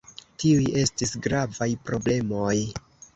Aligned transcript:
Tiuj 0.43 0.63
estis 0.83 1.11
gravaj 1.25 1.67
problemoj. 1.91 2.55